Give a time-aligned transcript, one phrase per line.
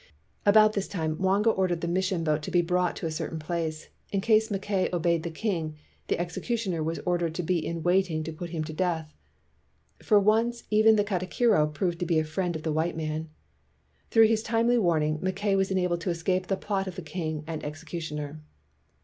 [0.47, 3.37] About this time, Mwanga ordered the mis sion boat to be brought to a certain
[3.37, 5.75] place; in case Mackay obeyed the king,
[6.07, 9.13] the execu tioner was ordered to be in waiting to put him to death.
[9.99, 13.29] For once even the katikiro proved to be a friend of the white man.
[14.09, 17.63] Through his timely warning, Mackay was enabled to escape the plot of the king and
[17.63, 18.41] executioner.